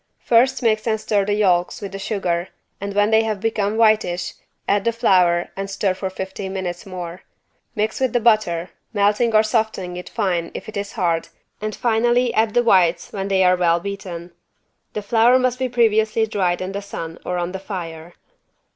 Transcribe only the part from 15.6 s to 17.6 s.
previously dried in the sun or on the